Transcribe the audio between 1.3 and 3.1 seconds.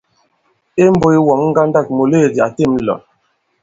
ŋgandâk, mùleèdì a těm lɔ̀.